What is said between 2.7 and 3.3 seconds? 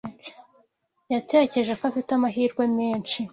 menshi.